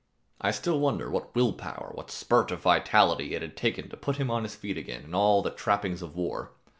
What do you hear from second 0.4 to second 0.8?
I still